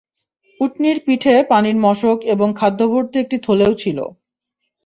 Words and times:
উটনীর 0.59 0.97
পিঠে 1.05 1.35
পানির 1.49 1.77
মশক 1.77 2.19
এবং 2.33 2.47
খাদ্যভর্তি 2.59 3.15
একটি 3.19 3.37
থলেও 3.39 3.73
ছিল। 3.73 3.97